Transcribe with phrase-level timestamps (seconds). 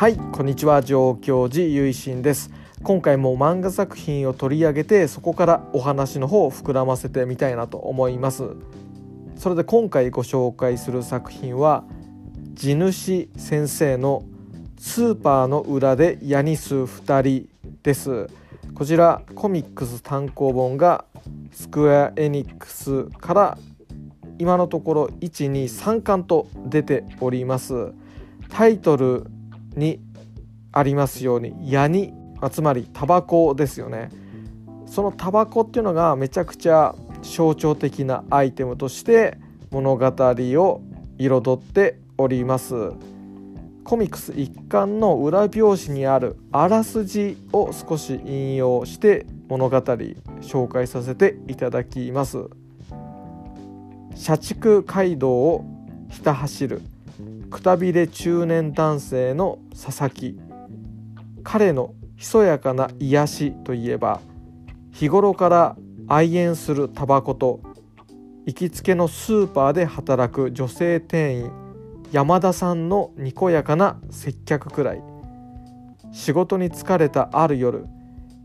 [0.00, 0.82] はいこんにちは。
[0.82, 2.50] 上京寺ゆいしんです。
[2.82, 8.44] 今回も漫画作品を取り上げてそこからお話の方を膨らませてみたいなと思います。
[9.36, 11.84] それで今回ご紹介する作品は
[12.54, 14.24] 地主先生の
[14.78, 17.48] スーパーの裏でヤニス2人
[17.82, 18.26] です。
[18.72, 21.04] こちらコミックス単行本が
[21.52, 23.58] スクエア・エニックスから
[24.38, 27.92] 今のところ123巻と出ております。
[28.48, 29.26] タイトル
[29.76, 30.00] に
[30.72, 32.12] ありますようにヤニ
[32.50, 34.08] つまりタバコですよね。
[34.86, 39.38] そのタバコっていうのがめちゃくちゃ象徴的なアイテムとして
[39.70, 40.82] 物語を
[41.18, 42.92] 彩っております。
[43.84, 52.48] コミックス一巻の裏表紙にあるあらすじを少し引用して物語紹介させていただきます。
[54.14, 55.64] 社畜街道を
[56.08, 56.82] ひた走る
[57.50, 60.38] くたびれ中年男性の佐々木。
[61.42, 64.20] 彼のひそやかな癒しといえば
[64.92, 65.76] 日頃から
[66.06, 67.60] 愛煙するタバコと
[68.46, 71.52] 行きつけのスーパーで働く女性店員
[72.12, 75.02] 山田さんのにこやかな接客くらい。
[76.12, 77.86] 仕事に疲れたある夜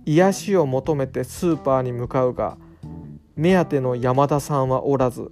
[0.06, 2.58] 癒しを求めてスーパーに向かうが
[3.36, 5.32] 目当ての山田さんはおらず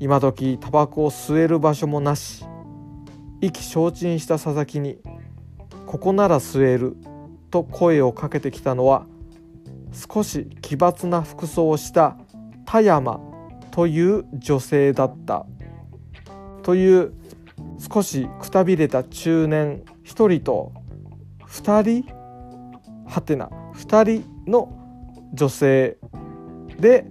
[0.00, 2.49] 今時タバコを吸える場所もなし。
[3.40, 4.98] 意気消沈した佐々木に
[5.86, 6.96] 「ここなら吸える」
[7.50, 9.06] と声をかけてきたのは
[9.92, 12.16] 少し奇抜な服装をした
[12.64, 13.20] 田山
[13.70, 15.46] という女性だった。
[16.62, 17.12] という
[17.78, 20.72] 少しくたびれた中年1人と
[21.46, 22.14] 2人？
[23.06, 23.50] はてな。
[23.74, 24.68] 2人の
[25.32, 25.96] 女性
[26.78, 27.06] で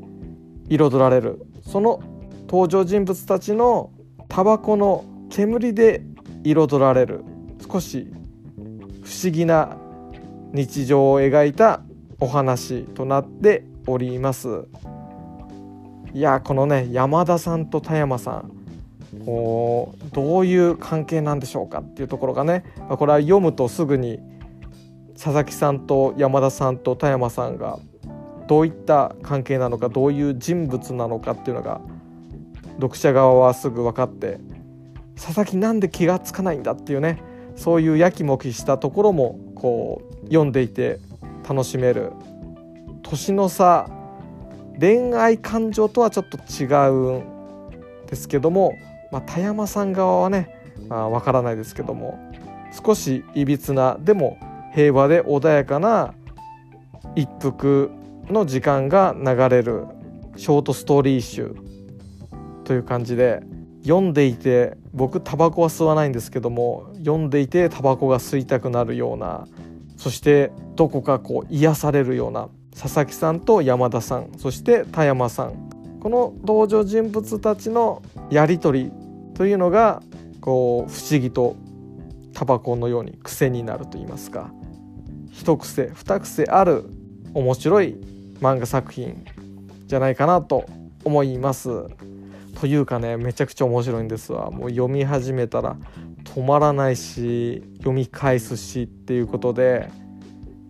[0.70, 1.46] 彩られる。
[1.62, 2.00] その
[2.42, 3.92] 登場人物たちの
[4.28, 6.04] タバコの煙で
[6.44, 7.24] 彩られる。
[7.72, 8.12] 少し
[9.04, 9.78] 不思議な
[10.54, 11.82] 日常を描いた
[12.20, 14.66] お話となっております。
[16.14, 18.52] いやこのね山田さんと田山さん
[19.26, 24.20] こうどういう関係なんでしょうかっていうところがねこれは読むとすぐに
[25.14, 27.78] 佐々木さんと山田さんと田山さんが
[28.48, 31.82] どういった関係なのかどういう人物なのかっていうのが
[32.78, 34.40] 読者側はすぐ分かって
[35.20, 37.22] 佐々木なんで気が付かないんだっていうね
[37.56, 41.00] そういうやきもきしたところもこう読んでいて
[41.48, 42.12] 楽しめる
[43.04, 43.90] 年の差
[44.80, 48.74] 恋愛感情とはちょっと違うんですけども
[49.12, 50.50] まあ、田山さん側はね
[50.88, 52.20] わ、まあ、からないですけども
[52.86, 54.38] 少しいびつなでも
[54.74, 56.14] 平和で穏やかな
[57.16, 57.92] 一服
[58.28, 59.86] の時間が流れる
[60.36, 61.56] ショートストーリー集
[62.64, 63.42] という感じで
[63.84, 69.48] 読んでいて僕タバコは吸わないんですけども読んでいてタバコが吸いたくなるような
[69.98, 75.70] そしてどこかこう癒されるような佐々木さんと山田さんそして田山さん
[76.00, 78.92] この登場人物たちのやり取り
[79.34, 80.02] というのが
[80.42, 81.56] こう不思議と
[82.34, 84.52] タバコのように癖になると言いますか
[85.32, 86.86] 一癖二癖ある
[87.34, 87.96] 面白い
[88.42, 89.26] 漫画作品
[89.88, 90.66] じゃないかなと
[91.04, 91.70] 思います。
[92.60, 95.78] というかねめちゃくちゃ面白いんですわもう読み始めたら
[96.26, 99.90] 止まらないし読み返すしっていうことで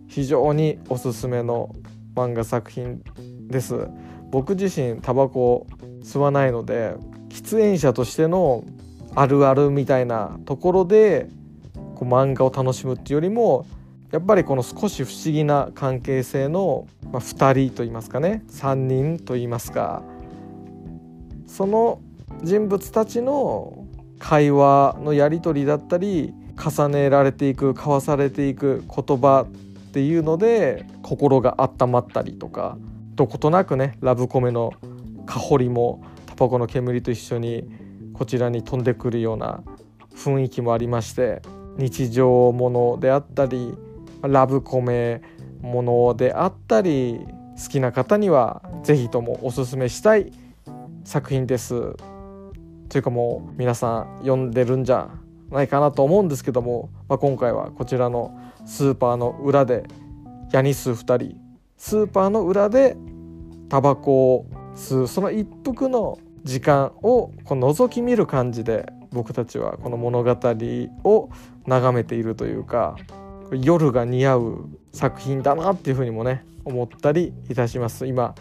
[0.06, 1.74] 非常におすすめの
[2.16, 3.02] 漫画作品
[3.48, 3.88] です。
[4.30, 5.66] 僕自身タバコ
[6.02, 6.94] 吸わないので
[7.28, 8.64] 喫煙者としての
[9.14, 11.28] あるあるみたいなところで
[11.94, 13.66] こう漫画を楽しむっていうよりも
[14.12, 20.02] やっぱりこの少し不思議な関係性の、まあ、2人といいますかね3人といいますか
[21.50, 22.00] その
[22.44, 23.84] 人物たちの
[24.20, 32.78] 会話のやり取りだったり重ねられていく交わされていく言葉っていうので心が温まったりとか
[33.14, 34.72] どことなくねラブコメの
[35.26, 37.68] 香りもタバコの煙と一緒に
[38.14, 39.62] こちらに飛んでくるような
[40.14, 41.42] 雰囲気もありまして
[41.76, 43.74] 日常ものであったり
[44.22, 45.20] ラブコメ
[45.60, 47.18] ものであったり
[47.60, 50.32] 好きな方には是非ともおすすめしたい
[51.04, 51.94] 作品です。
[52.88, 55.10] というかもう皆さん読んでるんじゃ
[55.50, 58.36] ないかなと思うんですけども、まあ、今回はこちらの
[58.66, 59.84] スーパーの裏で
[60.52, 61.36] ヤニス2人。
[61.76, 62.96] スーパーの裏で
[63.68, 65.08] タバコを吸う。
[65.08, 70.36] その一服の時間をこう覗き見る感じで僕たちはこの物語
[71.04, 71.30] を
[71.66, 72.96] 眺めているというか
[73.52, 78.06] 夜が似合う作品だなっていうふうにもね思ったりいたします。
[78.06, 78.34] 今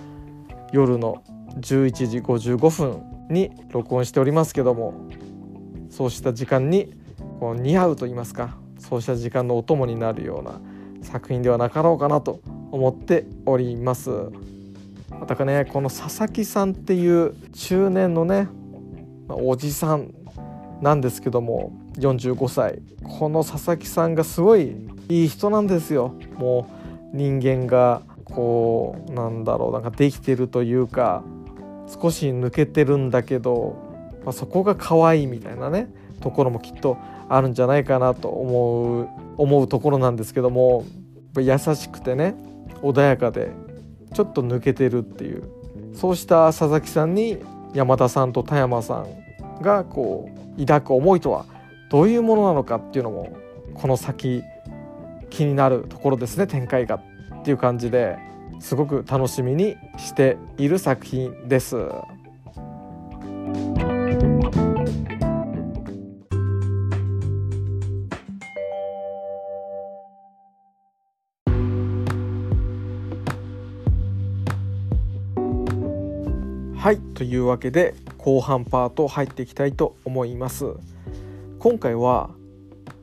[0.72, 1.24] 夜の
[1.57, 4.94] 11時55分に録音しておりますけども
[5.90, 6.94] そうした時間に
[7.40, 10.62] こう似合うと言いますかそうした時間のお供になるような
[11.01, 12.42] 作品ではなかろうかなと
[12.72, 14.10] 思っております。
[15.10, 18.48] またかねこの佐々木さんっていう中年のね
[19.28, 20.13] おじさん
[20.81, 22.81] なんですけども45歳。
[23.04, 24.75] この佐々木さんがすごい
[25.10, 26.16] いい人なんですよ。
[26.38, 26.68] も
[27.13, 31.24] う人間がこうなんだろうなんかできてるというか
[31.90, 33.76] 少し抜けてるんだけど、
[34.24, 35.90] まあ、そこが可愛いみたいなね
[36.22, 36.98] ところもきっと
[37.28, 40.86] あるんじゃないかなと思う思うところなんですけども
[41.38, 42.36] 優しくてね
[42.82, 43.52] 穏やかで
[44.14, 45.44] ちょっと抜けてるっていう。
[45.94, 47.40] そうした佐々木さんに
[47.74, 49.06] 山田さんと田山さ
[49.60, 51.46] んがこう抱く思いとは
[51.90, 53.36] どういうものなのかっていうのも
[53.74, 54.44] この先
[55.30, 56.96] 気になるところですね展開が。
[57.40, 58.29] っていう感じで。
[58.60, 61.78] すごく楽しみにしている作品です。
[76.80, 80.66] はいというわけで後半パート入っていきたいと思います
[81.60, 82.30] 今回は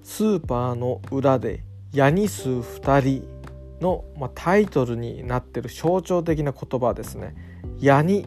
[0.03, 1.63] スーパーの裏で
[1.93, 3.36] ヤニス2人
[3.81, 7.35] の、まあ、タイトルになってる象徴的な言葉ですね。
[7.79, 8.27] ヤニ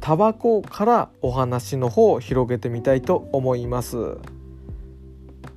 [0.00, 4.18] タバコからお話の方を広げてみたいと思います。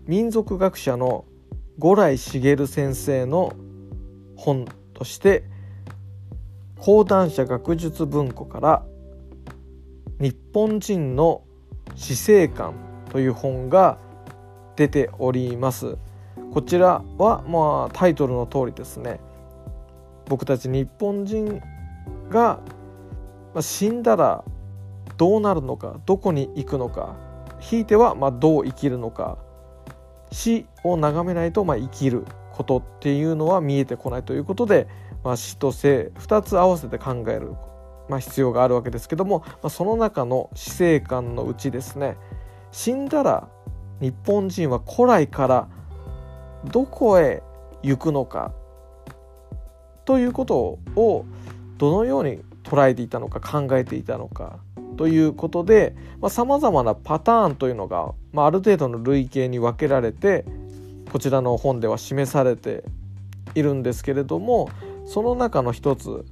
[0.06, 1.26] 民族学者の
[1.78, 3.54] 五来茂先生の
[4.36, 5.44] 本として
[6.80, 8.84] 講談社学術文庫から
[10.20, 11.44] 日本人の
[11.96, 12.74] 死生観
[13.12, 13.98] という本が
[14.76, 15.98] 出ております。
[16.54, 19.20] こちらはまあタイトルの通りですね。
[20.30, 21.62] 僕たち日本人
[22.30, 22.62] が
[23.60, 24.46] 死んだら
[25.18, 27.18] どうなるのかどこに行くのか
[27.60, 29.38] ひいてはまどう生きるのか
[30.32, 34.88] 死を眺めないとま生きることっていうのは見えてこないということで、
[35.24, 37.54] まあ、死と生2つ合わせて考える
[38.08, 42.18] まあ、必要があるわけですけども、まあ、その中の死生観のうちですね
[42.72, 43.48] 死んだら
[44.02, 45.70] 日本人は古来から
[46.66, 47.44] どこへ
[47.84, 48.52] 行くのか
[50.10, 51.26] ということを
[51.78, 54.58] どのように捉えていたのか考えていたのか
[54.98, 55.96] ということで
[56.30, 60.46] さまざ、まなパターンというのが、まあ、ある程度の類型に分けられて
[61.12, 62.84] こちらの本では示されて
[63.54, 64.72] いるんですけれども
[65.06, 66.26] その中の一つ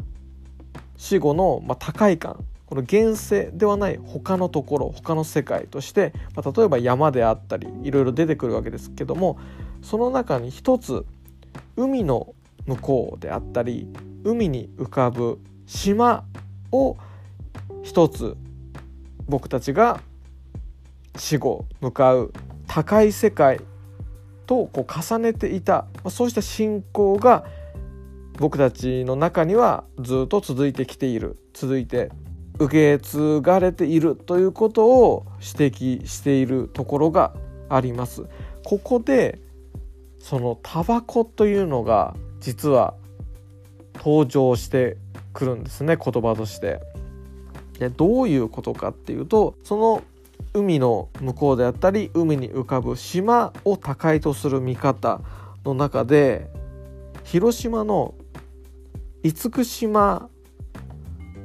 [0.97, 9.38] 死後の、まあ、高い感この現世ではない他のところ他の世界として、まあ、例えば山であったりいろいろ出てくるわけですけども
[9.83, 11.06] その中に一つ
[11.75, 12.33] 海の
[12.68, 13.88] 向こうであったり
[14.24, 16.25] 海に浮かぶ島
[16.72, 16.98] を
[17.84, 18.36] 一つ
[19.28, 20.02] 僕たちが
[21.16, 22.34] 死後向かう
[22.68, 23.60] 高い世界
[24.46, 27.46] とこう重ねていた、そうした信仰が
[28.38, 32.12] 僕たちの中にはずっと続いてきている続いて
[32.60, 37.34] 受け継がれているということを指摘しているところが
[37.69, 38.25] あります。
[38.64, 39.40] ここで
[40.19, 42.94] そのタバコというのが実は
[43.95, 44.98] 登場して
[45.34, 46.81] くるんですね言葉として。
[47.80, 50.04] でどういうことかっていうとその
[50.54, 55.21] 海の向こうであったり海に浮かぶ島を高いとする見方
[55.64, 56.50] の中で
[57.23, 58.16] 広島の
[59.23, 60.30] 厳島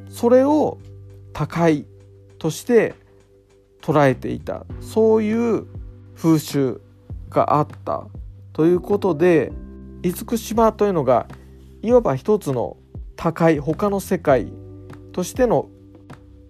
[0.09, 0.78] それを
[1.33, 1.87] 高い
[2.38, 2.95] として
[3.81, 5.66] 捉えていたそういう
[6.14, 6.81] 風習
[7.28, 8.07] があった
[8.52, 9.52] ということで
[10.02, 11.26] 厳島というのが
[11.82, 12.76] いわば一つの
[13.16, 14.52] 高い他の世界
[15.12, 15.68] としての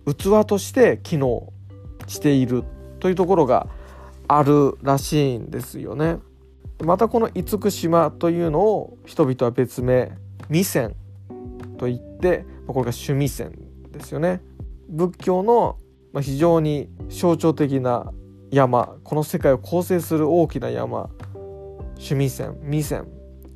[0.07, 1.53] 器として機能
[2.07, 2.65] している
[3.01, 3.67] というところが
[4.29, 6.19] あるらしいんですよね。
[6.83, 10.13] またこの厳島というのを人々は別名
[10.49, 10.97] 未線
[11.79, 13.53] といってこれが趣味線
[13.91, 14.41] ですよね
[14.89, 15.77] 仏教の
[16.21, 18.13] 非常に象徴的な
[18.51, 21.09] 山この世界を構成する大きな山
[21.95, 23.07] 趣味線未線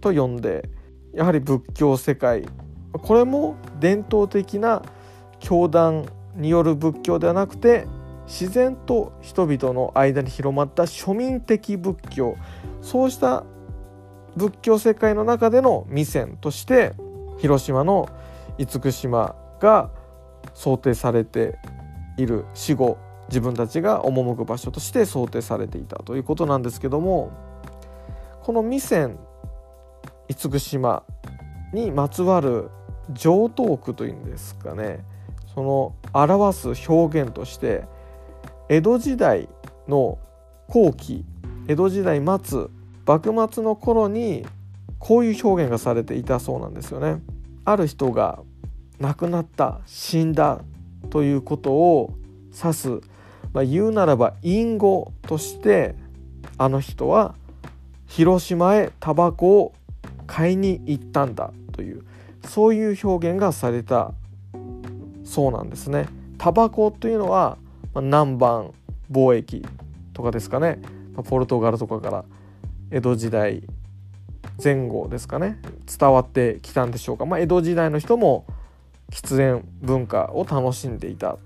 [0.01, 0.69] と呼んで
[1.15, 2.47] やはり仏教世界。
[2.93, 4.83] これも伝統的な
[5.39, 7.87] 教団による仏教ではなくて
[8.27, 12.37] 自然と人々の間に広まった庶民的仏教。
[12.83, 13.45] そうした
[14.37, 16.95] 仏教世界の中での未線として
[17.39, 18.09] 広島の
[18.59, 19.91] 厳島が
[20.55, 21.59] 想定されて
[22.19, 22.99] いる死後
[23.29, 27.33] 自分たちが赴く場所として想定されていたということなんですけども
[28.43, 29.19] この未線
[30.29, 31.03] 厳島
[31.73, 32.71] にまつわる
[33.13, 35.05] 上等句というんですかね
[35.55, 37.85] その表す表現として
[38.69, 39.49] 江戸時代
[39.89, 40.19] の
[40.69, 41.25] 後期
[41.69, 42.67] 江戸時代末
[43.07, 44.45] 幕末の頃に
[44.99, 47.23] こういう表現がされていたそうなんですよね。
[47.65, 48.41] ある人が
[48.99, 50.61] 亡くなった死んだ
[51.11, 52.15] ということを
[52.53, 52.89] 指す、
[53.53, 55.95] まあ、言うならば隠語として
[56.59, 57.35] あの人は
[58.07, 59.73] 広島へタバコを
[60.27, 62.05] 買いに行ったんだという
[62.45, 64.13] そういう表現がされた
[65.25, 66.09] そうなんですね。
[66.39, 67.59] タバコというのは、
[67.93, 68.71] まあ、南蛮
[69.11, 69.65] 貿易
[70.13, 70.79] とかですかね、
[71.15, 72.25] まあ、ポルトガルとかから
[72.91, 73.63] 江戸時代
[74.63, 75.59] 前後ですかね。
[75.99, 78.47] 伝わってきたんでしょうか、まあ、江戸時代の人も
[79.11, 81.39] 喫煙文化を楽しんでいた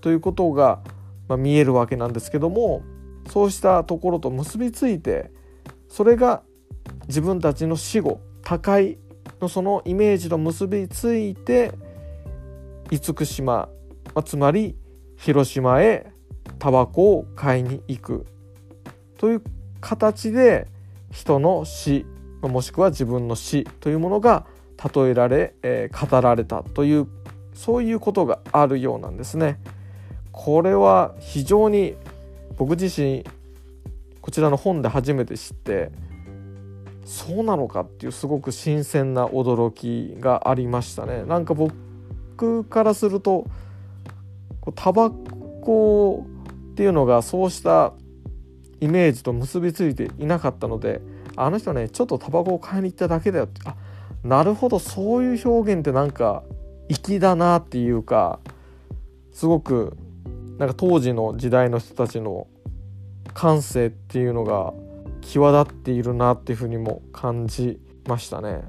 [0.00, 0.80] ということが、
[1.28, 2.82] ま、見えるわけなんですけども
[3.28, 5.30] そうしたところと結びついて
[5.88, 6.42] それが
[7.08, 8.98] 自分たちの死後他界
[9.40, 11.72] のそのイメージと結びついて
[12.90, 13.68] 厳島、
[14.14, 14.76] ま、つまり
[15.16, 16.12] 広島へ
[16.58, 18.26] タバコを買いに行く
[19.18, 19.42] という
[19.80, 20.66] 形で
[21.10, 22.06] 人の死
[22.42, 24.46] もしくは自分の死というものが
[24.94, 27.08] 例えられ、えー、語られたという
[27.52, 29.58] そういうことがあるようなんですね。
[30.30, 31.96] これは非常に
[32.56, 33.24] 僕自身
[34.20, 35.90] こちらの本で初めて知って
[37.08, 41.24] そうなのかっていうすごく新鮮な驚きがありましたね。
[41.24, 43.46] なんか僕からすると
[44.74, 46.26] タバコ
[46.72, 47.94] っていうのがそうした
[48.82, 51.00] イメージと結びついていなかったので
[51.34, 53.74] あの人ねちょっとタバコを買いに行っただけだよってあ
[54.22, 56.42] なるほどそういう表現ってなんか
[56.90, 58.38] 粋だなっていうか
[59.32, 59.96] すごく
[60.58, 62.48] なんか当時の時代の人たちの
[63.32, 64.74] 感性っていうのが
[65.28, 68.62] 際立っているなっていうふうにも感じましたね。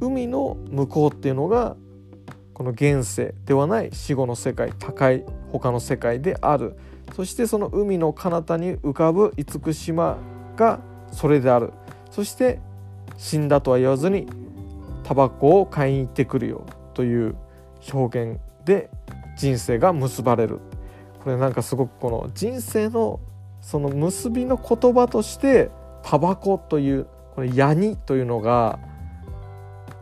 [0.00, 1.76] 海の向こうっていうのが
[2.54, 6.76] この現世ではない死後の世界高い他の世界である。
[7.16, 10.16] そしてその海の彼方に浮かぶ厳島
[10.56, 10.78] が
[11.10, 11.72] それである。
[12.10, 12.60] そして
[13.16, 14.28] 死んだとは言わずに
[15.02, 17.34] タバコを買いに行ってくるよという
[17.92, 18.90] 表現で
[19.36, 20.60] 人生が結ばれる。
[21.24, 23.18] これなんかすごくこの人生の
[23.60, 25.70] その結びの言葉として
[26.02, 28.78] タバコというこれヤニというのが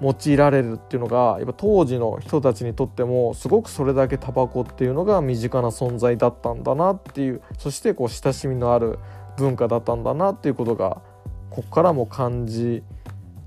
[0.00, 8.98] 用いられるっていうのがやっぱ当時の人たちにとってもすごくそれだけタバコっていうのが身近な存在だったんだなっていうそしてこう親しみのある
[9.36, 11.02] 文化だったんだなっていうことが
[11.50, 12.82] ここからも感じ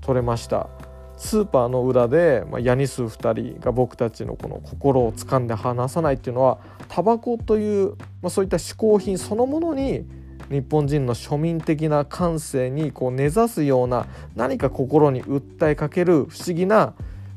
[0.00, 0.68] 取れました。
[1.16, 7.90] スーパーの裏で、まあ、ヤニス2人が僕たちのこの心を掴んで離さないっていうのはタバコという、
[8.20, 10.04] まあ、そういった嗜好品そのものに
[10.52, 14.06] 日本人の庶民的な感性にこう根ざすような
[14.36, 16.92] 何か心に訴えかける不思議な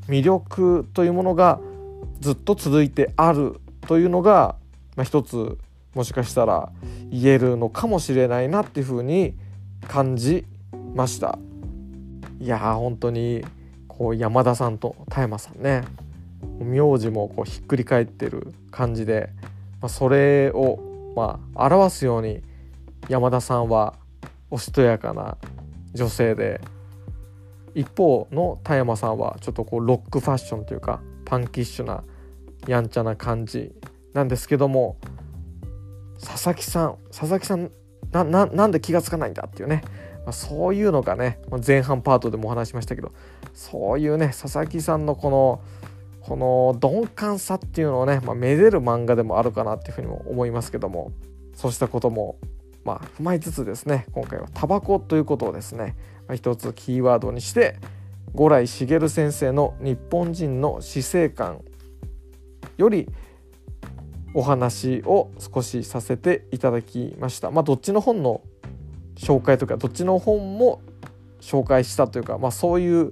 [0.09, 1.61] 魅力というものが
[2.19, 4.55] ずっと続いてあるというのが、
[4.97, 5.57] まあ、一つ
[5.93, 6.69] もしかしたら
[7.09, 9.33] 言えるのかもしれないなっていうふうに
[9.87, 10.45] 感じ
[10.93, 11.39] ました。
[12.41, 13.45] いやー本当に
[13.87, 15.83] こう山田さんと田山さんね
[16.59, 19.29] 名字もこうひっくり返ってる感じで、
[19.81, 22.43] まあ、それをまあ表すように
[23.09, 23.93] 山田さんは
[24.49, 25.37] おしとやかな
[25.93, 26.61] 女性で
[27.73, 32.03] 一方の田山さんはちょっとこうロックファッションというかパンキッシュな
[32.67, 33.73] やんちゃな感じ
[34.13, 34.97] なんですけども
[36.23, 37.71] 佐々木さん佐々木さん
[38.11, 39.83] なんで気が付かないんだっていうね。
[40.25, 43.11] まあ、そういうのがね前半パートでもお話しましたけど
[43.53, 45.61] そういうね佐々木さんのこの
[46.21, 51.11] この鈍感さっていうのをね、まあ、めでる漫画でもあるかなっていうふうにも思いますけども
[51.53, 52.37] そうしたことも
[52.85, 55.95] まあ踏まえつつですね今回はタバコということをですね、
[56.27, 57.75] まあ、一つキーワードにして
[58.33, 61.61] 五来茂先生の「日本人の死生観」
[62.77, 63.09] より
[64.33, 67.51] お話を少しさせていただきました。
[67.51, 68.41] まあ、どっちの本の
[69.15, 70.81] 紹介とかどっちの本も
[71.39, 73.11] 紹介したというか、まあ、そういう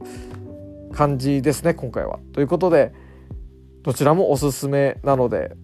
[0.92, 2.20] 感じですね今回は。
[2.34, 2.94] ということで
[3.84, 5.56] どちらもおすすめなので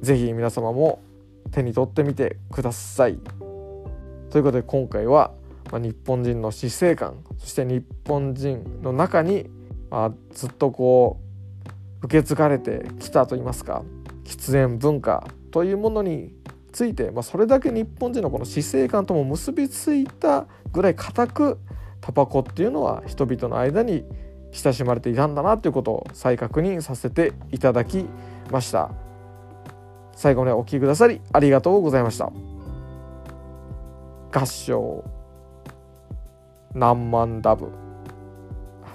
[0.00, 1.00] 是非皆様も
[1.50, 3.18] 手に取ってみてください。
[4.30, 5.32] ということで今回は、
[5.70, 9.48] ま、日本人の死生観そして日本人の中に、
[9.90, 11.20] まあ、ずっとこ
[12.02, 13.82] う受け継がれてきたといいますか
[14.24, 16.34] 喫煙文化というものに
[16.72, 21.58] ついて、まあ、それだけ日本人のこの死生観とも結びついたぐらい固く
[22.00, 24.04] タバコっていうのは人々の間に
[24.52, 28.04] 親しまれていたんだなということを再確認させていただき
[28.50, 29.07] ました
[30.18, 32.32] 最後までお聴きくださりありがとうございました。
[34.32, 35.04] 合唱。
[36.74, 37.70] 何万ダブ。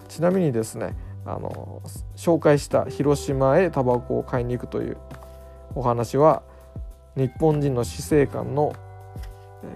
[0.10, 1.82] ちなみにですねあの
[2.18, 4.98] 紹介した広島へタバコを買いに行くという
[5.76, 6.44] お話は
[7.16, 8.76] 日本人の死生観の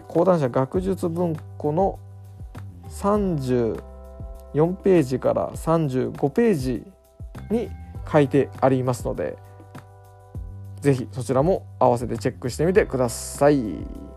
[0.10, 1.98] 講談社学術文庫の
[2.89, 3.82] 34
[4.84, 6.84] ページから35ページ
[7.50, 7.70] に
[8.12, 9.38] 書いてありますので
[10.88, 14.16] ぜひそちらも合わせてチェックしてみてください。